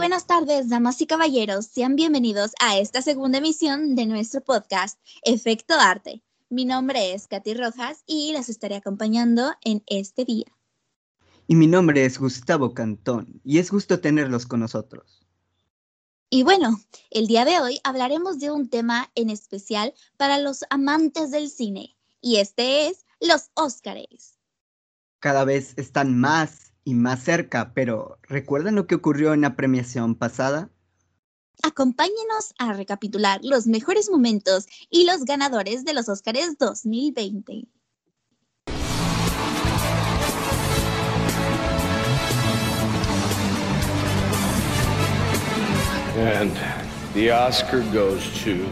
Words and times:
Buenas 0.00 0.26
tardes, 0.26 0.70
damas 0.70 0.98
y 1.02 1.06
caballeros. 1.06 1.66
Sean 1.66 1.94
bienvenidos 1.94 2.52
a 2.58 2.78
esta 2.78 3.02
segunda 3.02 3.36
emisión 3.36 3.94
de 3.96 4.06
nuestro 4.06 4.40
podcast 4.40 4.98
Efecto 5.24 5.74
Arte. 5.78 6.22
Mi 6.48 6.64
nombre 6.64 7.12
es 7.12 7.26
Katy 7.26 7.52
Rojas 7.52 8.02
y 8.06 8.32
las 8.32 8.48
estaré 8.48 8.76
acompañando 8.76 9.52
en 9.62 9.82
este 9.88 10.24
día. 10.24 10.46
Y 11.46 11.54
mi 11.54 11.66
nombre 11.66 12.06
es 12.06 12.18
Gustavo 12.18 12.72
Cantón 12.72 13.42
y 13.44 13.58
es 13.58 13.70
gusto 13.70 14.00
tenerlos 14.00 14.46
con 14.46 14.60
nosotros. 14.60 15.20
Y 16.30 16.44
bueno, 16.44 16.80
el 17.10 17.26
día 17.26 17.44
de 17.44 17.60
hoy 17.60 17.78
hablaremos 17.84 18.38
de 18.38 18.50
un 18.50 18.70
tema 18.70 19.10
en 19.14 19.28
especial 19.28 19.92
para 20.16 20.38
los 20.38 20.64
amantes 20.70 21.30
del 21.30 21.50
cine 21.50 21.94
y 22.22 22.36
este 22.36 22.86
es 22.86 23.04
los 23.20 23.50
Óscares. 23.52 24.38
Cada 25.18 25.44
vez 25.44 25.74
están 25.76 26.18
más 26.18 26.69
y 26.84 26.94
más 26.94 27.22
cerca, 27.22 27.72
pero 27.74 28.18
¿recuerdan 28.22 28.74
lo 28.74 28.86
que 28.86 28.94
ocurrió 28.94 29.34
en 29.34 29.42
la 29.42 29.56
premiación 29.56 30.14
pasada? 30.14 30.70
Acompáñenos 31.62 32.54
a 32.58 32.72
recapitular 32.72 33.40
los 33.42 33.66
mejores 33.66 34.10
momentos 34.10 34.66
y 34.88 35.04
los 35.04 35.24
ganadores 35.24 35.84
de 35.84 35.92
los 35.92 36.08
Oscars 36.08 36.56
2020. 36.58 37.68
And 46.16 46.52
the 47.14 47.30
Oscar 47.30 47.80
goes 47.92 48.22
to 48.44 48.66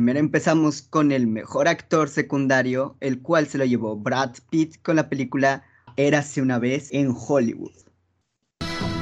Primero 0.00 0.18
empezamos 0.18 0.80
con 0.80 1.12
el 1.12 1.26
mejor 1.26 1.68
actor 1.68 2.08
secundario, 2.08 2.96
el 3.00 3.20
cual 3.20 3.46
se 3.46 3.58
lo 3.58 3.66
llevó 3.66 3.96
Brad 3.96 4.32
Pitt 4.48 4.80
con 4.80 4.96
la 4.96 5.10
película 5.10 5.62
Érase 5.98 6.40
una 6.40 6.58
vez 6.58 6.88
en 6.90 7.14
Hollywood. 7.14 7.74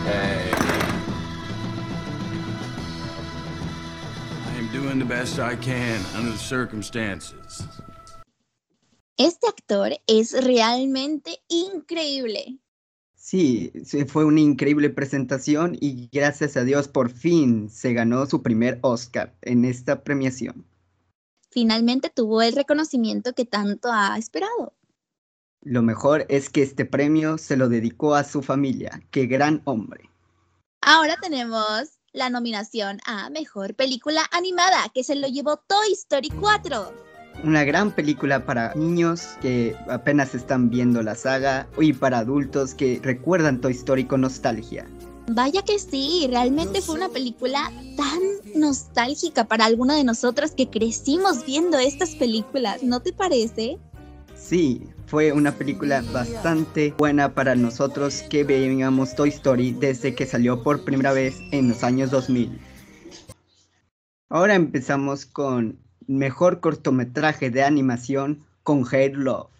Hey. 0.04 0.50
I 4.44 4.58
am 4.58 4.72
doing 4.72 4.98
the 4.98 5.04
best 5.04 5.38
I 5.38 5.54
can 5.54 6.04
under 6.16 6.32
the 6.32 6.36
circumstances. 6.36 7.62
Este 9.18 9.46
actor 9.46 9.92
es 10.08 10.32
realmente 10.44 11.38
increíble. 11.46 12.58
Sí, 13.14 13.70
fue 14.08 14.24
una 14.24 14.40
increíble 14.40 14.90
presentación 14.90 15.76
y 15.80 16.08
gracias 16.10 16.56
a 16.56 16.64
Dios 16.64 16.88
por 16.88 17.08
fin 17.08 17.70
se 17.70 17.92
ganó 17.92 18.26
su 18.26 18.42
primer 18.42 18.80
Oscar 18.82 19.32
en 19.42 19.64
esta 19.64 20.02
premiación 20.02 20.66
finalmente 21.58 22.08
tuvo 22.08 22.40
el 22.40 22.54
reconocimiento 22.54 23.32
que 23.32 23.44
tanto 23.44 23.88
ha 23.90 24.16
esperado. 24.16 24.74
Lo 25.60 25.82
mejor 25.82 26.24
es 26.28 26.50
que 26.50 26.62
este 26.62 26.84
premio 26.84 27.36
se 27.36 27.56
lo 27.56 27.68
dedicó 27.68 28.14
a 28.14 28.22
su 28.22 28.42
familia. 28.42 29.02
¡Qué 29.10 29.26
gran 29.26 29.60
hombre! 29.64 30.08
Ahora 30.82 31.16
tenemos 31.20 31.98
la 32.12 32.30
nominación 32.30 33.00
a 33.06 33.28
Mejor 33.30 33.74
Película 33.74 34.22
Animada, 34.30 34.88
que 34.94 35.02
se 35.02 35.16
lo 35.16 35.26
llevó 35.26 35.56
Toy 35.56 35.92
Story 35.94 36.28
4. 36.28 36.92
Una 37.42 37.64
gran 37.64 37.90
película 37.90 38.46
para 38.46 38.72
niños 38.76 39.36
que 39.40 39.74
apenas 39.88 40.36
están 40.36 40.70
viendo 40.70 41.02
la 41.02 41.16
saga 41.16 41.66
y 41.80 41.92
para 41.92 42.18
adultos 42.18 42.72
que 42.72 43.00
recuerdan 43.02 43.60
Toy 43.60 43.72
Story 43.72 44.04
con 44.04 44.20
nostalgia. 44.20 44.86
Vaya 45.26 45.62
que 45.62 45.80
sí, 45.80 46.28
realmente 46.30 46.80
fue 46.80 46.94
una 46.94 47.08
película 47.08 47.72
tan 47.96 48.27
nostálgica 48.58 49.44
para 49.44 49.64
alguno 49.64 49.94
de 49.94 50.04
nosotros 50.04 50.52
que 50.52 50.68
crecimos 50.68 51.44
viendo 51.46 51.78
estas 51.78 52.14
películas, 52.14 52.82
¿no 52.82 53.00
te 53.00 53.12
parece? 53.12 53.78
Sí, 54.36 54.82
fue 55.06 55.32
una 55.32 55.52
película 55.52 56.02
bastante 56.12 56.94
buena 56.98 57.34
para 57.34 57.54
nosotros 57.54 58.22
que 58.30 58.44
veíamos 58.44 59.14
Toy 59.14 59.30
Story 59.30 59.72
desde 59.72 60.14
que 60.14 60.26
salió 60.26 60.62
por 60.62 60.84
primera 60.84 61.12
vez 61.12 61.36
en 61.50 61.68
los 61.68 61.82
años 61.82 62.10
2000. 62.10 62.60
Ahora 64.28 64.54
empezamos 64.54 65.26
con 65.26 65.78
mejor 66.06 66.60
cortometraje 66.60 67.50
de 67.50 67.62
animación 67.62 68.44
con 68.62 68.84
Hair 68.90 69.16
Love. 69.16 69.50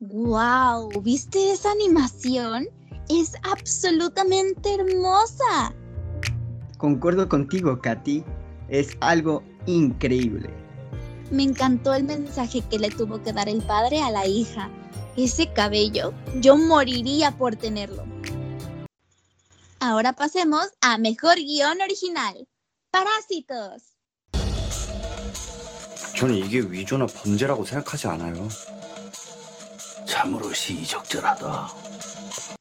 ¡Wow! 0.00 1.00
¿Viste 1.02 1.52
esa 1.52 1.70
animación? 1.70 2.68
es 3.08 3.34
absolutamente 3.42 4.74
hermosa. 4.74 5.74
Concuerdo 6.78 7.28
contigo, 7.28 7.80
Katy 7.80 8.24
Es 8.69 8.97
algo 8.99 9.43
increíble. 9.65 10.49
Me 11.29 11.43
encantó 11.43 11.93
el 11.93 12.03
mensaje 12.03 12.61
que 12.61 12.79
le 12.79 12.89
tuvo 12.89 13.21
que 13.21 13.33
dar 13.33 13.47
el 13.47 13.61
padre 13.61 14.01
a 14.01 14.11
la 14.11 14.27
hija. 14.27 14.69
Ese 15.15 15.51
cabello, 15.51 16.13
yo 16.39 16.57
moriría 16.57 17.37
por 17.37 17.55
tenerlo. 17.55 18.05
Ahora 19.79 20.13
pasemos 20.13 20.67
a 20.81 20.97
mejor 20.97 21.35
guión 21.35 21.81
original. 21.81 22.47
Parásitos. 22.91 23.93
저는 26.17 26.35
이게 26.35 26.59
위조나 26.59 27.07
범죄라고 27.07 27.65
생각하지 27.65 28.07
않아요. 28.07 28.47
참으로 30.05 30.53
시적절하다. 30.53 32.54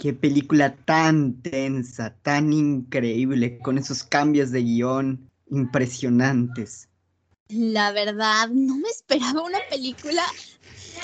Qué 0.00 0.14
película 0.14 0.74
tan 0.86 1.42
tensa, 1.42 2.16
tan 2.22 2.54
increíble, 2.54 3.58
con 3.58 3.76
esos 3.76 4.02
cambios 4.02 4.50
de 4.50 4.62
guion 4.62 5.30
impresionantes. 5.50 6.88
La 7.50 7.92
verdad, 7.92 8.48
no 8.48 8.78
me 8.78 8.88
esperaba 8.88 9.42
una 9.42 9.58
película 9.68 10.22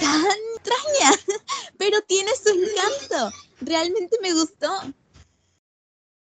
tan 0.00 0.24
extraña, 0.56 1.14
pero 1.78 2.00
tiene 2.08 2.30
su 2.42 2.48
encanto. 2.48 3.36
Realmente 3.60 4.16
me 4.22 4.32
gustó. 4.32 4.72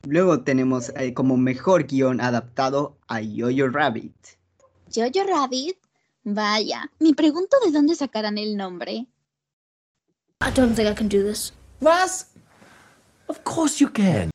Luego 0.06 0.42
tenemos 0.42 0.92
eh, 0.96 1.14
como 1.14 1.38
mejor 1.38 1.86
guion 1.86 2.20
adaptado 2.20 2.98
a 3.08 3.22
Jojo 3.22 3.68
Rabbit. 3.68 4.14
Jojo 4.94 5.24
Rabbit, 5.26 5.78
vaya, 6.24 6.92
me 6.98 7.14
pregunto 7.14 7.56
de 7.64 7.72
dónde 7.72 7.94
sacarán 7.94 8.36
el 8.36 8.54
nombre. 8.54 9.06
I 10.42 10.50
don't 10.54 10.76
think 10.76 10.90
I 10.90 10.94
can 10.94 11.08
do 11.08 11.26
this. 11.26 11.54
Of 13.30 13.44
course 13.44 13.78
you 13.78 13.92
can. 13.92 14.28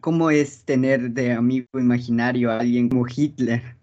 ¿Cómo 0.00 0.30
es 0.30 0.64
tener 0.64 1.10
de 1.10 1.32
amigo 1.32 1.66
imaginario 1.74 2.50
a 2.50 2.60
alguien 2.60 2.88
como 2.88 3.04
Hitler? 3.06 3.76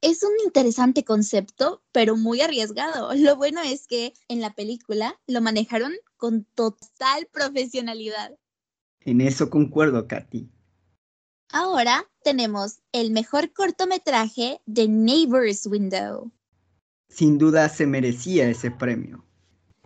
Es 0.00 0.22
un 0.22 0.30
interesante 0.44 1.02
concepto, 1.02 1.82
pero 1.90 2.16
muy 2.16 2.40
arriesgado. 2.40 3.12
Lo 3.16 3.34
bueno 3.34 3.60
es 3.62 3.88
que 3.88 4.12
en 4.28 4.40
la 4.40 4.54
película 4.54 5.18
lo 5.26 5.40
manejaron 5.40 5.92
con 6.16 6.44
total 6.54 7.26
profesionalidad. 7.32 8.38
En 9.00 9.22
eso 9.22 9.50
concuerdo, 9.50 10.06
Katy. 10.06 10.48
Ahora 11.50 12.08
tenemos 12.22 12.78
el 12.92 13.10
mejor 13.10 13.52
cortometraje 13.52 14.60
de 14.66 14.86
Neighbor's 14.86 15.66
Window. 15.66 16.30
Sin 17.08 17.38
duda 17.38 17.68
se 17.70 17.88
merecía 17.88 18.48
ese 18.48 18.70
premio. 18.70 19.27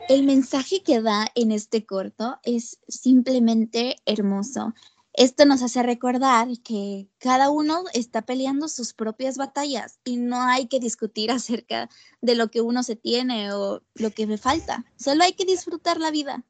El 0.08 0.24
mensaje 0.24 0.82
que 0.82 1.00
da 1.00 1.26
en 1.34 1.52
este 1.52 1.86
corto 1.86 2.38
es 2.42 2.80
simplemente 2.88 3.96
hermoso. 4.04 4.74
Esto 5.14 5.44
nos 5.44 5.62
hace 5.62 5.82
recordar 5.82 6.48
que 6.64 7.08
cada 7.18 7.50
uno 7.50 7.84
está 7.92 8.22
peleando 8.22 8.68
sus 8.68 8.94
propias 8.94 9.36
batallas 9.36 10.00
y 10.04 10.16
no 10.16 10.40
hay 10.40 10.66
que 10.66 10.80
discutir 10.80 11.30
acerca 11.30 11.88
de 12.20 12.34
lo 12.34 12.50
que 12.50 12.60
uno 12.60 12.82
se 12.82 12.96
tiene 12.96 13.52
o 13.52 13.82
lo 13.94 14.10
que 14.10 14.26
me 14.26 14.38
falta. 14.38 14.84
Solo 14.96 15.24
hay 15.24 15.34
que 15.34 15.44
disfrutar 15.44 15.98
la 16.00 16.10
vida. 16.10 16.44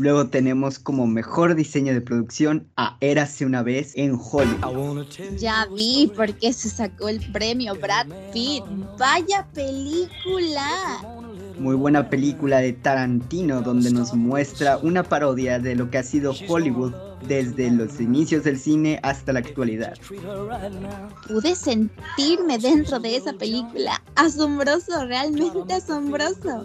Luego 0.00 0.28
tenemos 0.28 0.78
como 0.78 1.06
mejor 1.06 1.54
diseño 1.54 1.92
de 1.92 2.00
producción 2.00 2.66
a 2.78 2.96
Érase 3.02 3.44
una 3.44 3.62
vez 3.62 3.92
en 3.96 4.18
Hollywood. 4.18 5.06
Ya 5.36 5.66
vi 5.76 6.10
por 6.16 6.32
qué 6.38 6.54
se 6.54 6.70
sacó 6.70 7.10
el 7.10 7.20
premio 7.32 7.74
Brad 7.74 8.06
Pitt. 8.32 8.64
Vaya 8.98 9.46
película 9.52 11.02
muy 11.58 11.76
buena 11.76 12.08
película 12.08 12.60
de 12.60 12.72
Tarantino 12.72 13.60
donde 13.60 13.90
nos 13.90 14.14
muestra 14.14 14.78
una 14.78 15.02
parodia 15.02 15.58
de 15.58 15.76
lo 15.76 15.90
que 15.90 15.98
ha 15.98 16.02
sido 16.02 16.34
Hollywood 16.48 16.94
desde 17.28 17.70
los 17.70 18.00
inicios 18.00 18.44
del 18.44 18.58
cine 18.58 18.98
hasta 19.02 19.34
la 19.34 19.40
actualidad. 19.40 19.92
Pude 21.28 21.54
sentirme 21.54 22.58
dentro 22.58 22.98
de 22.98 23.16
esa 23.16 23.34
película. 23.34 24.02
Asombroso, 24.14 25.04
realmente 25.04 25.74
asombroso. 25.74 26.64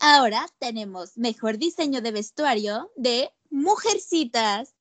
Ahora 0.00 0.46
tenemos 0.60 1.18
mejor 1.18 1.58
diseño 1.58 2.00
de 2.00 2.12
vestuario 2.12 2.92
de 2.96 3.30
Mujercitas. 3.50 4.74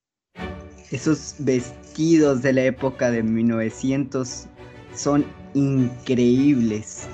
Esos 0.91 1.35
vestidos 1.39 2.43
de 2.43 2.53
la 2.53 2.61
época 2.63 3.09
de 3.09 3.23
1900 3.23 4.45
son 4.95 5.25
increíbles. 5.55 7.07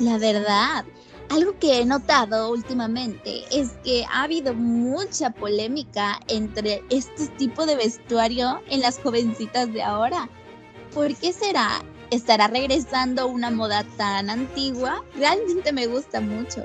La 0.00 0.18
verdad, 0.18 0.84
algo 1.30 1.58
que 1.58 1.80
he 1.80 1.86
notado 1.86 2.50
últimamente 2.50 3.42
es 3.50 3.70
que 3.82 4.04
ha 4.10 4.24
habido 4.24 4.52
mucha 4.52 5.30
polémica 5.30 6.20
entre 6.28 6.82
este 6.90 7.26
tipo 7.38 7.64
de 7.64 7.76
vestuario 7.76 8.60
en 8.68 8.80
las 8.80 8.98
jovencitas 8.98 9.72
de 9.72 9.82
ahora. 9.82 10.28
¿Por 10.92 11.14
qué 11.16 11.32
será? 11.32 11.82
¿Estará 12.12 12.46
regresando 12.46 13.26
una 13.26 13.50
moda 13.50 13.84
tan 13.96 14.28
antigua? 14.28 15.02
Realmente 15.14 15.72
me 15.72 15.86
gusta 15.86 16.20
mucho. 16.20 16.62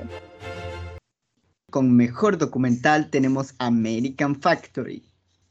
Con 1.70 1.96
mejor 1.96 2.36
documental 2.36 3.08
tenemos 3.08 3.54
American 3.58 4.38
Factory. 4.38 5.02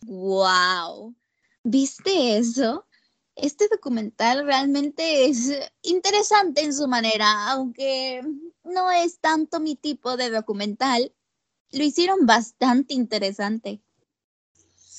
¡Wow! 0.06 1.16
¿Viste 1.64 2.38
eso? 2.38 2.86
Este 3.36 3.68
documental 3.70 4.46
realmente 4.46 5.26
es 5.26 5.52
interesante 5.82 6.62
en 6.62 6.76
su 6.76 6.88
manera, 6.88 7.50
aunque 7.50 8.22
no 8.64 8.92
es 8.92 9.20
tanto 9.20 9.60
mi 9.60 9.76
tipo 9.76 10.16
de 10.16 10.30
documental. 10.30 11.12
Lo 11.72 11.84
hicieron 11.84 12.28
bastante 12.28 12.94
interesante. 12.94 13.82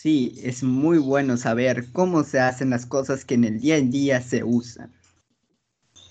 Sí, 0.00 0.38
es 0.44 0.62
muy 0.62 0.98
bueno 0.98 1.36
saber 1.36 1.90
cómo 1.90 2.22
se 2.22 2.38
hacen 2.38 2.70
las 2.70 2.86
cosas 2.86 3.24
que 3.24 3.34
en 3.34 3.42
el 3.42 3.58
día 3.58 3.74
a 3.74 3.80
día 3.80 4.20
se 4.20 4.44
usan. 4.44 4.94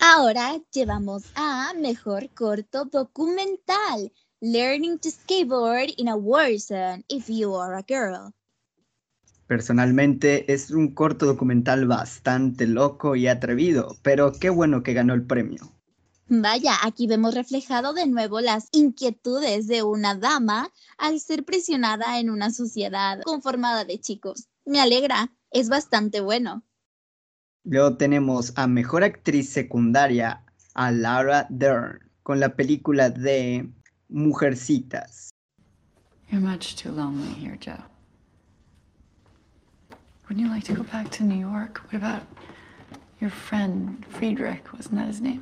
Ahora 0.02 0.58
llevamos 0.74 1.24
a 1.36 1.72
Mejor 1.74 2.30
Corto 2.32 2.84
Documental, 2.84 4.12
Learning 4.42 5.00
to 5.00 5.10
Skateboard 5.10 5.94
in 5.96 6.10
a 6.10 6.18
War 6.18 6.60
Zone 6.60 7.06
if 7.08 7.30
you 7.30 7.56
are 7.56 7.78
a 7.78 7.86
girl. 7.88 8.34
Personalmente 9.48 10.52
es 10.52 10.70
un 10.70 10.94
corto 10.94 11.26
documental 11.26 11.88
bastante 11.88 12.68
loco 12.68 13.16
y 13.16 13.30
atrevido, 13.30 13.96
pero 14.02 14.34
qué 14.34 14.50
bueno 14.50 14.84
que 14.84 14.92
ganó 14.92 15.14
el 15.14 15.26
premio. 15.26 15.77
Vaya, 16.30 16.74
aquí 16.84 17.08
vemos 17.08 17.36
reflejado 17.36 17.94
de 17.94 18.06
nuevo 18.06 18.42
las 18.42 18.68
inquietudes 18.74 19.68
de 19.68 19.84
una 19.84 20.14
dama 20.14 20.74
al 20.98 21.22
ser 21.22 21.46
presionada 21.46 22.20
en 22.20 22.30
una 22.30 22.52
sociedad 22.52 23.22
conformada 23.24 23.86
de 23.86 24.00
chicos. 24.02 24.50
Me 24.66 24.82
alegra, 24.82 25.32
es 25.52 25.70
bastante 25.70 26.20
bueno. 26.20 26.64
Luego 27.64 27.96
tenemos 27.96 28.52
a 28.58 28.68
Mejor 28.68 29.06
Actriz 29.06 29.50
Secundaria 29.50 30.44
a 30.74 30.92
Laura 30.92 31.48
Dern 31.50 32.12
con 32.24 32.42
la 32.42 32.58
película 32.58 33.10
de 33.10 33.72
Mujercitas. 34.10 35.30
You're 36.30 36.46
much 36.46 36.76
too 36.76 36.92
lonely 36.92 37.34
here, 37.36 37.58
Joe. 37.58 37.82
Wouldn't 40.28 40.46
you 40.46 40.54
like 40.54 40.66
to 40.66 40.74
go 40.74 40.84
back 40.84 41.10
to 41.12 41.24
New 41.24 41.40
York? 41.40 41.84
What 41.86 41.94
about 41.94 42.24
your 43.22 43.30
friend 43.30 44.06
Friedrich? 44.10 44.74
Wasn't 44.74 44.96
that 44.96 45.08
his 45.08 45.22
name? 45.22 45.42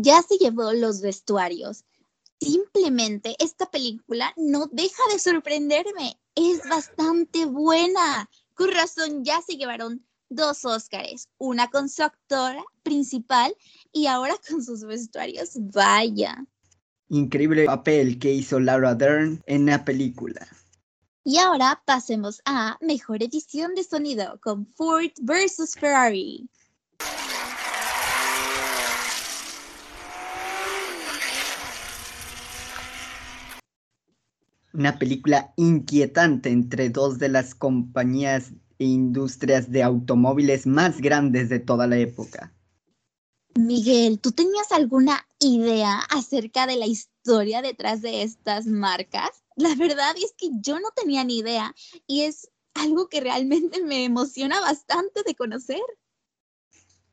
Ya 0.00 0.22
se 0.22 0.38
llevó 0.38 0.72
los 0.72 1.00
vestuarios. 1.00 1.84
Simplemente 2.40 3.36
esta 3.38 3.70
película 3.70 4.32
no 4.36 4.68
deja 4.72 5.02
de 5.12 5.18
sorprenderme. 5.18 6.18
Es 6.34 6.68
bastante 6.68 7.46
buena. 7.46 8.28
Con 8.54 8.72
razón 8.72 9.24
ya 9.24 9.40
se 9.40 9.56
llevaron 9.56 10.04
dos 10.28 10.64
Óscares, 10.64 11.28
una 11.38 11.68
con 11.70 11.88
su 11.88 12.02
actora 12.02 12.64
principal 12.82 13.54
y 13.92 14.06
ahora 14.06 14.34
con 14.48 14.64
sus 14.64 14.82
vestuarios. 14.84 15.50
Vaya. 15.54 16.44
Increíble 17.08 17.66
papel 17.66 18.18
que 18.18 18.32
hizo 18.32 18.58
Laura 18.58 18.94
Dern 18.94 19.42
en 19.46 19.66
la 19.66 19.84
película. 19.84 20.46
Y 21.22 21.38
ahora 21.38 21.82
pasemos 21.86 22.42
a 22.44 22.76
mejor 22.80 23.22
edición 23.22 23.74
de 23.74 23.84
sonido 23.84 24.38
con 24.42 24.66
Ford 24.66 25.12
versus 25.22 25.74
Ferrari. 25.74 26.48
Una 34.74 34.98
película 34.98 35.54
inquietante 35.56 36.50
entre 36.50 36.90
dos 36.90 37.18
de 37.18 37.28
las 37.28 37.54
compañías 37.54 38.50
e 38.80 38.84
industrias 38.84 39.70
de 39.70 39.84
automóviles 39.84 40.66
más 40.66 41.00
grandes 41.00 41.48
de 41.48 41.60
toda 41.60 41.86
la 41.86 41.96
época. 41.96 42.52
Miguel, 43.54 44.18
¿tú 44.18 44.32
tenías 44.32 44.72
alguna 44.72 45.24
idea 45.38 46.00
acerca 46.10 46.66
de 46.66 46.74
la 46.74 46.86
historia 46.86 47.62
detrás 47.62 48.02
de 48.02 48.22
estas 48.22 48.66
marcas? 48.66 49.30
La 49.54 49.76
verdad 49.76 50.16
es 50.16 50.34
que 50.36 50.48
yo 50.60 50.80
no 50.80 50.88
tenía 50.96 51.22
ni 51.22 51.38
idea 51.38 51.72
y 52.08 52.22
es 52.22 52.50
algo 52.74 53.08
que 53.08 53.20
realmente 53.20 53.80
me 53.80 54.04
emociona 54.04 54.60
bastante 54.60 55.22
de 55.24 55.36
conocer. 55.36 55.80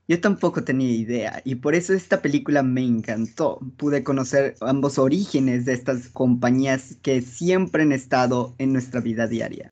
Yo 0.08 0.20
tampoco 0.20 0.64
tenía 0.64 0.92
idea 0.92 1.42
y 1.46 1.56
por 1.56 1.76
eso 1.76 1.94
esta 1.94 2.22
película 2.22 2.64
me 2.64 2.84
encantó. 2.84 3.60
Pude 3.78 4.04
conocer 4.04 4.56
ambos 4.62 4.98
orígenes 4.98 5.66
de 5.66 5.74
estas 5.74 6.10
compañías 6.10 6.98
que 7.02 7.22
siempre 7.22 7.84
han 7.84 7.92
estado 7.92 8.56
en 8.58 8.74
nuestra 8.74 9.00
vida 9.00 9.28
diaria. 9.28 9.70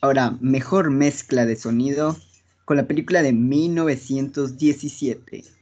Ahora, 0.00 0.38
mejor 0.40 0.90
mezcla 0.90 1.44
de 1.44 1.56
sonido 1.56 2.16
con 2.64 2.76
la 2.76 2.86
película 2.86 3.22
de 3.22 3.32
1917. 3.32 5.57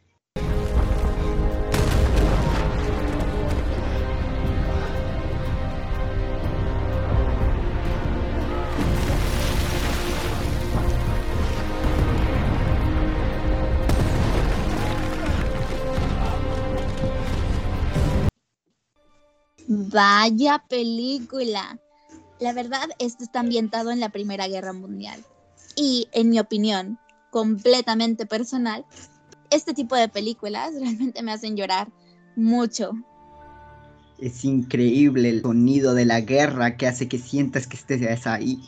Vaya 19.78 20.64
película. 20.70 21.78
La 22.40 22.54
verdad, 22.54 22.88
esto 22.98 23.24
está 23.24 23.40
ambientado 23.40 23.90
en 23.90 24.00
la 24.00 24.08
Primera 24.08 24.48
Guerra 24.48 24.72
Mundial. 24.72 25.22
Y 25.76 26.08
en 26.12 26.30
mi 26.30 26.40
opinión, 26.40 26.98
completamente 27.30 28.24
personal, 28.24 28.86
este 29.50 29.74
tipo 29.74 29.94
de 29.94 30.08
películas 30.08 30.72
realmente 30.80 31.22
me 31.22 31.32
hacen 31.32 31.58
llorar 31.58 31.92
mucho. 32.36 32.92
Es 34.18 34.46
increíble 34.46 35.28
el 35.28 35.42
sonido 35.42 35.92
de 35.92 36.06
la 36.06 36.22
guerra 36.22 36.78
que 36.78 36.86
hace 36.86 37.06
que 37.06 37.18
sientas 37.18 37.66
que 37.66 37.76
estés 37.76 38.26
ahí. 38.26 38.58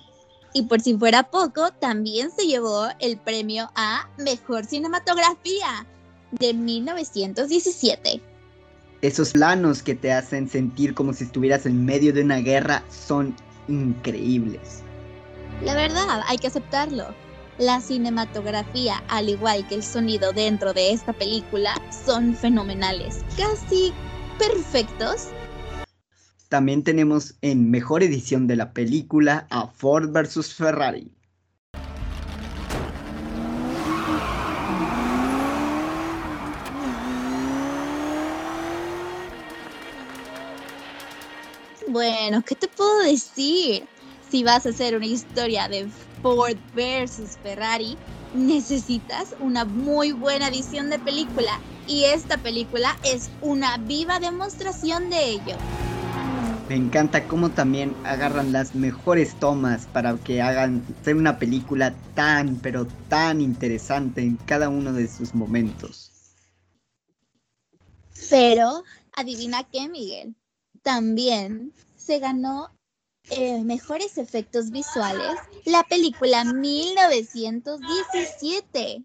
Y 0.53 0.65
por 0.65 0.83
si 0.83 0.95
fuera 0.95 1.31
poco, 1.31 1.71
también 1.81 2.31
se 2.31 2.47
llevó 2.47 2.87
el 2.99 3.17
premio 3.17 3.71
a 3.75 4.11
Mejor 4.19 4.67
Cinematografía 4.67 5.87
de 6.33 6.53
1917 6.53 8.21
esos 9.03 9.33
planos 9.33 9.83
que 9.83 9.95
te 9.95 10.13
hacen 10.13 10.49
sentir 10.49 10.95
como 10.95 11.13
si 11.13 11.25
estuvieras 11.25 11.67
en 11.67 11.85
medio 11.85 12.13
de 12.13 12.23
una 12.23 12.39
guerra 12.39 12.83
son 12.91 13.35
increíbles. 13.69 14.83
La 15.63 15.75
verdad, 15.75 16.23
hay 16.27 16.39
que 16.39 16.49
aceptarlo. 16.49 17.15
La 17.59 17.81
cinematografía, 17.81 19.03
al 19.09 19.29
igual 19.29 19.67
que 19.67 19.77
el 19.77 19.83
sonido 19.83 20.33
dentro 20.33 20.73
de 20.73 20.93
esta 20.93 21.13
película, 21.13 21.75
son 22.07 22.35
fenomenales, 22.35 23.25
casi 23.37 23.93
perfectos. 24.39 25.29
También 26.49 26.83
tenemos 26.83 27.35
en 27.43 27.71
mejor 27.71 28.03
edición 28.03 28.47
de 28.47 28.57
la 28.57 28.73
película 28.73 29.47
a 29.51 29.67
Ford 29.67 30.11
vs. 30.11 30.55
Ferrari. 30.55 31.13
Bueno, 41.99 42.45
¿qué 42.45 42.55
te 42.55 42.69
puedo 42.69 43.01
decir? 43.01 43.83
Si 44.31 44.45
vas 44.45 44.65
a 44.65 44.69
hacer 44.69 44.97
una 44.97 45.07
historia 45.07 45.69
de 45.69 45.89
Ford 46.23 46.57
versus 46.73 47.31
Ferrari, 47.43 47.99
necesitas 48.35 49.35
una 49.41 49.65
muy 49.65 50.13
buena 50.13 50.47
edición 50.47 50.91
de 50.91 51.01
película 51.01 51.61
y 51.89 52.05
esta 52.05 52.39
película 52.39 52.97
es 53.05 53.31
una 53.41 53.79
viva 53.79 54.21
demostración 54.21 55.11
de 55.11 55.25
ello. 55.25 55.57
Me 56.69 56.77
encanta 56.77 57.27
cómo 57.27 57.51
también 57.51 57.97
agarran 58.05 58.53
las 58.53 58.77
mejores 58.77 59.35
tomas 59.35 59.87
para 59.87 60.17
que 60.19 60.41
hagan 60.41 60.87
ser 61.03 61.17
una 61.17 61.41
película 61.41 61.97
tan, 62.15 62.61
pero 62.61 62.87
tan 63.09 63.41
interesante 63.41 64.21
en 64.21 64.37
cada 64.37 64.69
uno 64.69 64.93
de 64.93 65.09
sus 65.09 65.35
momentos. 65.35 66.13
Pero, 68.31 68.85
adivina 69.17 69.65
qué, 69.65 69.89
Miguel 69.89 70.37
también 70.89 71.73
se 72.09 72.19
ganó 72.21 72.71
eh, 73.29 73.63
mejores 73.63 74.17
efectos 74.17 74.71
visuales 74.71 75.37
la 75.67 75.85
película 75.85 76.43
1917. 76.43 79.05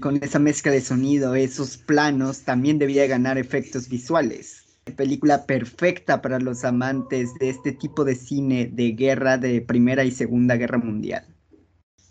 Con 0.00 0.24
esa 0.24 0.38
mezcla 0.38 0.72
de 0.72 0.80
sonido, 0.80 1.34
esos 1.34 1.76
planos, 1.76 2.44
también 2.44 2.78
debía 2.78 3.06
ganar 3.06 3.36
efectos 3.36 3.90
visuales. 3.90 4.62
Película 4.96 5.44
perfecta 5.44 6.22
para 6.22 6.38
los 6.38 6.64
amantes 6.64 7.34
de 7.34 7.50
este 7.50 7.72
tipo 7.72 8.06
de 8.06 8.14
cine 8.14 8.70
de 8.72 8.92
guerra 8.92 9.36
de 9.36 9.60
Primera 9.60 10.04
y 10.04 10.10
Segunda 10.10 10.56
Guerra 10.56 10.78
Mundial. 10.78 11.26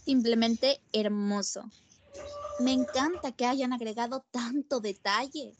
Simplemente 0.03 0.79
hermoso. 0.93 1.63
Me 2.59 2.73
encanta 2.73 3.31
que 3.31 3.47
hayan 3.47 3.73
agregado 3.73 4.23
tanto 4.29 4.81
detalle. 4.81 5.55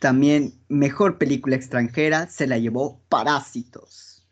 También 0.00 0.54
mejor 0.70 1.18
película 1.18 1.56
extranjera 1.56 2.26
se 2.26 2.46
la 2.46 2.56
llevó 2.56 3.02
Parásitos. 3.10 4.26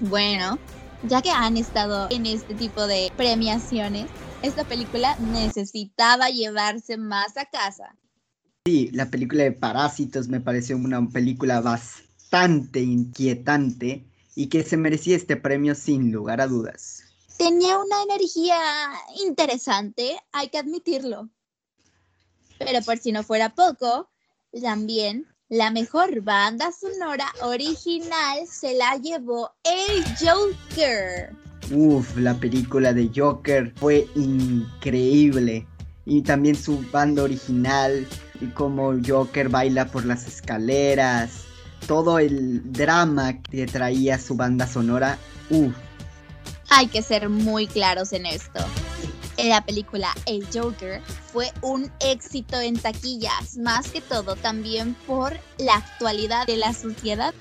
Bueno, 0.00 0.58
ya 1.02 1.20
que 1.20 1.28
han 1.28 1.58
estado 1.58 2.08
en 2.10 2.24
este 2.24 2.54
tipo 2.54 2.86
de 2.86 3.12
premiaciones, 3.14 4.06
esta 4.40 4.64
película 4.64 5.18
necesitaba 5.18 6.30
llevarse 6.30 6.96
más 6.96 7.36
a 7.36 7.44
casa. 7.44 7.94
Sí, 8.64 8.88
la 8.94 9.10
película 9.10 9.42
de 9.42 9.52
Parásitos 9.52 10.28
me 10.28 10.40
pareció 10.40 10.78
una 10.78 11.06
película 11.10 11.60
bastante 11.60 12.80
inquietante 12.80 14.09
y 14.40 14.46
que 14.46 14.64
se 14.64 14.78
merecía 14.78 15.16
este 15.16 15.36
premio 15.36 15.74
sin 15.74 16.10
lugar 16.10 16.40
a 16.40 16.46
dudas. 16.46 17.02
Tenía 17.36 17.78
una 17.78 18.02
energía 18.04 18.58
interesante, 19.22 20.18
hay 20.32 20.48
que 20.48 20.56
admitirlo. 20.56 21.28
Pero 22.58 22.80
por 22.80 22.96
si 22.96 23.12
no 23.12 23.22
fuera 23.22 23.54
poco, 23.54 24.08
también 24.62 25.26
la 25.50 25.70
mejor 25.70 26.22
banda 26.22 26.72
sonora 26.72 27.30
original 27.42 28.46
se 28.50 28.72
la 28.76 28.96
llevó 28.96 29.50
el 29.62 30.02
Joker. 30.18 31.36
Uf, 31.70 32.16
la 32.16 32.32
película 32.32 32.94
de 32.94 33.10
Joker 33.14 33.74
fue 33.76 34.06
increíble. 34.14 35.66
Y 36.06 36.22
también 36.22 36.56
su 36.56 36.82
banda 36.90 37.24
original, 37.24 38.08
y 38.40 38.46
como 38.46 38.94
Joker 39.06 39.50
baila 39.50 39.84
por 39.84 40.06
las 40.06 40.26
escaleras, 40.26 41.44
todo 41.86 42.18
el 42.18 42.72
drama 42.72 43.40
que 43.42 43.66
traía 43.66 44.18
su 44.18 44.34
banda 44.34 44.66
sonora. 44.66 45.18
Uf. 45.50 45.74
Hay 46.68 46.86
que 46.86 47.02
ser 47.02 47.28
muy 47.28 47.66
claros 47.66 48.12
en 48.12 48.26
esto. 48.26 48.60
La 49.36 49.64
película 49.64 50.08
El 50.26 50.46
Joker 50.52 51.00
fue 51.32 51.50
un 51.62 51.90
éxito 52.00 52.60
en 52.60 52.78
taquillas, 52.78 53.56
más 53.56 53.88
que 53.88 54.00
todo 54.02 54.36
también 54.36 54.94
por 55.06 55.32
la 55.58 55.76
actualidad 55.76 56.46
de 56.46 56.58
la 56.58 56.74
sociedad. 56.74 57.32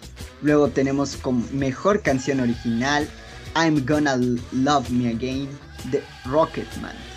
Luego 0.42 0.70
tenemos 0.70 1.18
como 1.18 1.46
mejor 1.52 2.02
canción 2.02 2.40
original 2.40 3.08
I'm 3.56 3.86
Gonna 3.86 4.16
Love 4.52 4.90
Me 4.90 5.10
Again 5.10 5.50
de 5.92 6.02
Rocketman. 6.26 7.09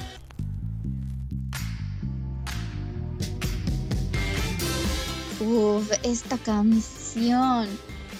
Uf, 5.45 5.91
esta 6.05 6.39
canción. 6.39 7.69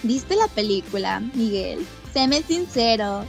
¿Viste 0.03 0.35
la 0.35 0.47
película, 0.49 1.21
Miguel? 1.33 1.85
Séme 2.13 2.43
sincero. 2.43 3.23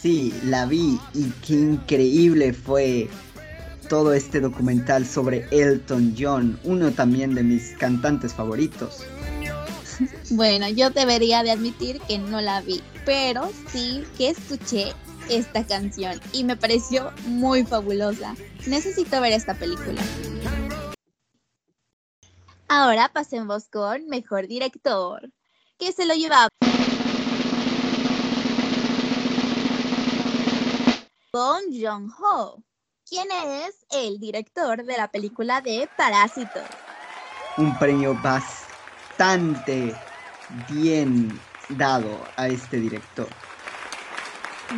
Sí, 0.00 0.34
la 0.44 0.66
vi 0.66 1.00
y 1.14 1.30
qué 1.46 1.54
increíble 1.54 2.52
fue 2.52 3.08
todo 3.88 4.12
este 4.12 4.40
documental 4.40 5.06
sobre 5.06 5.46
Elton 5.50 6.14
John, 6.18 6.58
uno 6.64 6.90
también 6.90 7.34
de 7.34 7.42
mis 7.42 7.70
cantantes 7.78 8.34
favoritos. 8.34 9.04
Bueno, 10.30 10.68
yo 10.68 10.90
debería 10.90 11.42
de 11.42 11.50
admitir 11.50 12.00
que 12.08 12.18
no 12.18 12.40
la 12.40 12.62
vi, 12.62 12.80
pero 13.04 13.52
sí 13.70 14.02
que 14.16 14.30
escuché 14.30 14.94
esta 15.28 15.64
canción 15.64 16.20
y 16.32 16.42
me 16.44 16.56
pareció 16.56 17.12
muy 17.26 17.64
fabulosa. 17.64 18.34
Necesito 18.66 19.20
ver 19.20 19.32
esta 19.32 19.54
película. 19.54 20.00
Ahora 22.74 23.10
pasemos 23.12 23.68
con 23.68 24.06
Mejor 24.06 24.46
Director, 24.46 25.30
que 25.78 25.92
se 25.92 26.06
lo 26.06 26.14
lleva 26.14 26.48
Bong 31.34 31.64
Joon-ho, 31.70 32.64
quien 33.06 33.30
es 33.30 33.84
el 33.90 34.18
director 34.18 34.84
de 34.84 34.96
la 34.96 35.10
película 35.10 35.60
de 35.60 35.86
Parásitos. 35.98 36.62
Un 37.58 37.78
premio 37.78 38.18
bastante 38.22 39.94
bien 40.70 41.38
dado 41.68 42.24
a 42.36 42.48
este 42.48 42.78
director. 42.78 43.28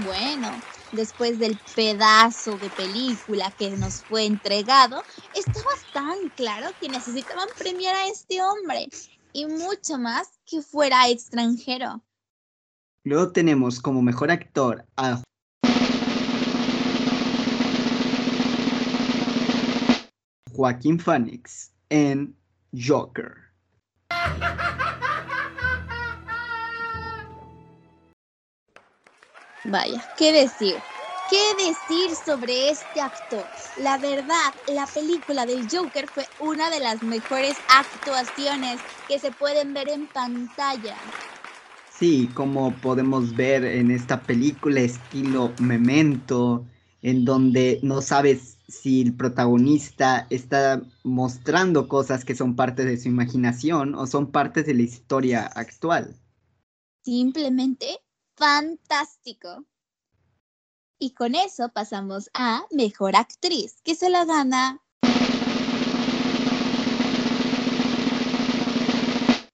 Bueno, 0.04 0.50
después 0.94 1.38
del 1.38 1.58
pedazo 1.74 2.56
de 2.58 2.70
película 2.70 3.50
que 3.50 3.70
nos 3.70 4.02
fue 4.04 4.24
entregado, 4.24 5.02
estaba 5.34 5.70
tan 5.92 6.28
claro 6.36 6.70
que 6.80 6.88
necesitaban 6.88 7.48
premiar 7.58 7.94
a 7.94 8.06
este 8.08 8.42
hombre 8.42 8.88
y 9.32 9.46
mucho 9.46 9.98
más 9.98 10.28
que 10.46 10.62
fuera 10.62 11.08
extranjero. 11.08 12.02
Luego 13.04 13.32
tenemos 13.32 13.80
como 13.80 14.00
mejor 14.00 14.30
actor 14.30 14.86
a 14.96 15.22
Joaquín 20.54 20.98
Phoenix 20.98 21.72
en 21.90 22.34
Joker. 22.72 23.34
Vaya, 29.64 30.02
¿qué 30.16 30.30
decir? 30.30 30.76
¿Qué 31.30 31.64
decir 31.64 32.14
sobre 32.14 32.68
este 32.68 33.00
actor? 33.00 33.46
La 33.80 33.96
verdad, 33.96 34.52
la 34.74 34.86
película 34.86 35.46
del 35.46 35.66
Joker 35.70 36.06
fue 36.06 36.26
una 36.38 36.68
de 36.68 36.80
las 36.80 37.02
mejores 37.02 37.56
actuaciones 37.70 38.78
que 39.08 39.18
se 39.18 39.30
pueden 39.32 39.72
ver 39.72 39.88
en 39.88 40.06
pantalla. 40.06 40.94
Sí, 41.90 42.28
como 42.34 42.72
podemos 42.74 43.34
ver 43.34 43.64
en 43.64 43.90
esta 43.90 44.20
película 44.20 44.80
estilo 44.80 45.50
Memento, 45.60 46.66
en 47.00 47.24
donde 47.24 47.80
no 47.82 48.02
sabes 48.02 48.58
si 48.68 49.00
el 49.00 49.14
protagonista 49.14 50.26
está 50.28 50.82
mostrando 51.04 51.88
cosas 51.88 52.26
que 52.26 52.34
son 52.34 52.54
parte 52.54 52.84
de 52.84 52.98
su 52.98 53.08
imaginación 53.08 53.94
o 53.94 54.06
son 54.06 54.30
partes 54.30 54.66
de 54.66 54.74
la 54.74 54.82
historia 54.82 55.46
actual. 55.46 56.14
Simplemente 57.02 57.98
fantástico. 58.36 59.64
Y 60.98 61.10
con 61.10 61.34
eso 61.34 61.68
pasamos 61.70 62.30
a 62.34 62.64
Mejor 62.70 63.16
Actriz, 63.16 63.80
que 63.82 63.94
se 63.94 64.08
la 64.10 64.24
gana 64.24 64.80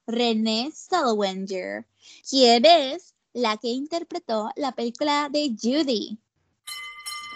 Renée 0.06 0.70
Zellweger, 0.72 1.86
quien 2.28 2.64
es 2.64 3.14
la 3.32 3.56
que 3.56 3.68
interpretó 3.68 4.50
la 4.56 4.72
película 4.72 5.28
de 5.30 5.54
Judy. 5.60 6.18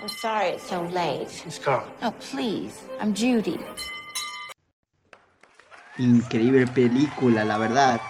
I'm 0.00 0.08
sorry 0.08 0.50
it's 0.50 0.68
so 0.68 0.82
late. 0.92 1.28
Miss 1.46 1.58
Carl. 1.58 1.84
Oh, 2.02 2.12
please. 2.30 2.74
I'm 3.00 3.14
Judy. 3.14 3.58
Increíble 5.98 6.66
película, 6.66 7.44
la 7.44 7.56
verdad. 7.58 8.00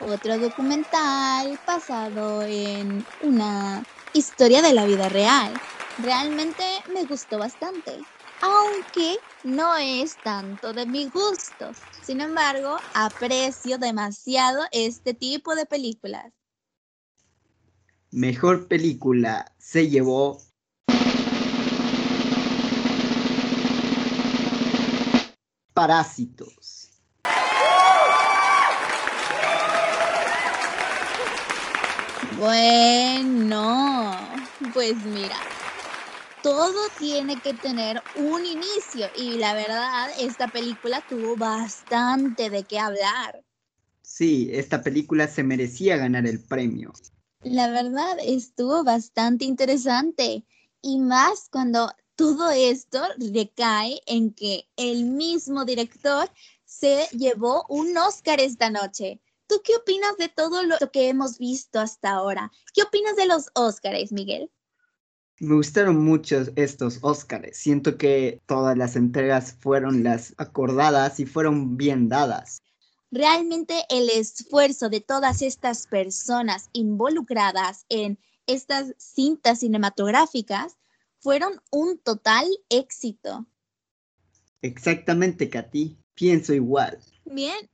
Otro 0.00 0.38
documental 0.38 1.58
basado 1.66 2.42
en 2.42 3.04
una 3.22 3.84
historia 4.14 4.62
de 4.62 4.72
la 4.72 4.86
vida 4.86 5.08
real. 5.08 5.52
Realmente 5.98 6.64
me 6.92 7.04
gustó 7.04 7.38
bastante, 7.38 7.98
aunque 8.40 9.18
no 9.44 9.76
es 9.76 10.16
tanto 10.22 10.72
de 10.72 10.86
mi 10.86 11.06
gusto. 11.10 11.70
Sin 12.02 12.20
embargo, 12.22 12.76
aprecio 12.94 13.76
demasiado 13.76 14.62
este 14.72 15.12
tipo 15.12 15.54
de 15.54 15.66
películas. 15.66 16.32
Mejor 18.10 18.66
película 18.68 19.52
se 19.58 19.88
llevó 19.88 20.38
Parásitos. 25.74 26.79
Bueno, 32.40 34.16
pues 34.72 34.96
mira, 35.04 35.36
todo 36.42 36.88
tiene 36.98 37.38
que 37.38 37.52
tener 37.52 38.02
un 38.16 38.46
inicio 38.46 39.10
y 39.14 39.36
la 39.36 39.52
verdad 39.52 40.08
esta 40.18 40.48
película 40.48 41.04
tuvo 41.06 41.36
bastante 41.36 42.48
de 42.48 42.64
qué 42.64 42.78
hablar. 42.78 43.44
Sí, 44.00 44.48
esta 44.54 44.82
película 44.82 45.28
se 45.28 45.42
merecía 45.42 45.98
ganar 45.98 46.26
el 46.26 46.40
premio. 46.40 46.94
La 47.42 47.68
verdad 47.68 48.16
estuvo 48.24 48.84
bastante 48.84 49.44
interesante 49.44 50.46
y 50.80 50.98
más 50.98 51.50
cuando 51.50 51.92
todo 52.14 52.50
esto 52.52 53.02
recae 53.18 54.00
en 54.06 54.32
que 54.32 54.66
el 54.76 55.04
mismo 55.04 55.66
director 55.66 56.30
se 56.64 57.06
llevó 57.12 57.66
un 57.68 57.94
Oscar 57.98 58.40
esta 58.40 58.70
noche. 58.70 59.20
¿Tú 59.50 59.60
qué 59.64 59.74
opinas 59.74 60.16
de 60.16 60.28
todo 60.28 60.62
lo 60.62 60.78
que 60.92 61.08
hemos 61.08 61.36
visto 61.36 61.80
hasta 61.80 62.10
ahora? 62.10 62.52
¿Qué 62.72 62.84
opinas 62.84 63.16
de 63.16 63.26
los 63.26 63.48
Oscars, 63.54 64.12
Miguel? 64.12 64.48
Me 65.40 65.56
gustaron 65.56 66.04
mucho 66.04 66.44
estos 66.54 67.00
Oscars. 67.02 67.56
Siento 67.56 67.98
que 67.98 68.40
todas 68.46 68.78
las 68.78 68.94
entregas 68.94 69.56
fueron 69.60 70.04
las 70.04 70.34
acordadas 70.36 71.18
y 71.18 71.26
fueron 71.26 71.76
bien 71.76 72.08
dadas. 72.08 72.62
Realmente 73.10 73.74
el 73.88 74.08
esfuerzo 74.10 74.88
de 74.88 75.00
todas 75.00 75.42
estas 75.42 75.88
personas 75.88 76.70
involucradas 76.72 77.86
en 77.88 78.20
estas 78.46 78.94
cintas 78.98 79.58
cinematográficas 79.58 80.76
fueron 81.18 81.60
un 81.72 81.98
total 81.98 82.46
éxito. 82.68 83.46
Exactamente, 84.62 85.50
Katy. 85.50 85.98
Pienso 86.14 86.54
igual. 86.54 87.00
Bien, 87.24 87.68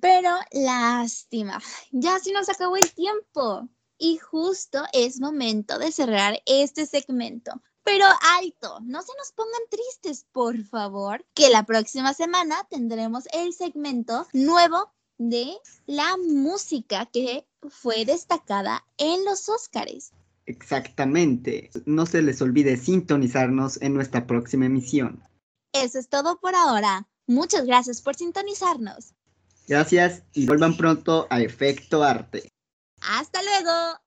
pero 0.00 0.30
lástima. 0.52 1.60
Ya 1.90 2.18
se 2.18 2.32
nos 2.32 2.48
acabó 2.48 2.76
el 2.76 2.92
tiempo. 2.92 3.68
Y 3.98 4.18
justo 4.18 4.84
es 4.92 5.20
momento 5.20 5.78
de 5.78 5.90
cerrar 5.90 6.40
este 6.46 6.86
segmento. 6.86 7.60
Pero 7.82 8.04
alto, 8.36 8.78
no 8.82 9.02
se 9.02 9.12
nos 9.16 9.32
pongan 9.32 9.62
tristes, 9.70 10.26
por 10.30 10.62
favor, 10.62 11.24
que 11.34 11.48
la 11.48 11.64
próxima 11.64 12.14
semana 12.14 12.56
tendremos 12.70 13.24
el 13.32 13.54
segmento 13.54 14.26
nuevo 14.32 14.92
de 15.16 15.56
la 15.86 16.16
música 16.16 17.06
que 17.06 17.46
fue 17.68 18.04
destacada 18.04 18.84
en 18.98 19.24
los 19.24 19.48
Óscares. 19.48 20.12
Exactamente. 20.46 21.70
No 21.86 22.06
se 22.06 22.22
les 22.22 22.40
olvide 22.40 22.76
sintonizarnos 22.76 23.80
en 23.82 23.94
nuestra 23.94 24.26
próxima 24.26 24.66
emisión. 24.66 25.22
Eso 25.72 25.98
es 25.98 26.08
todo 26.08 26.38
por 26.38 26.54
ahora. 26.54 27.08
Muchas 27.26 27.66
gracias 27.66 28.00
por 28.00 28.16
sintonizarnos. 28.16 29.14
Gracias 29.68 30.22
y 30.32 30.46
vuelvan 30.46 30.76
pronto 30.76 31.26
a 31.28 31.40
Efecto 31.42 32.02
Arte. 32.02 32.48
Hasta 33.02 33.40
luego. 33.42 34.00